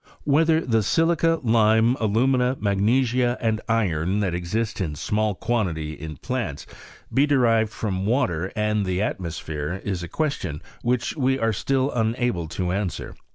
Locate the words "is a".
9.85-10.07